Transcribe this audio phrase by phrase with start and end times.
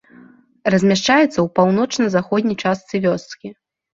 [0.73, 3.47] Размяшчаецца ў паўночна-заходняй частцы вёскі.